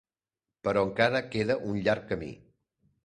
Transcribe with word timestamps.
Però 0.67 0.83
encara 0.89 1.21
queda 1.37 1.59
un 1.73 1.79
llarg 1.89 2.09
camí. 2.13 2.31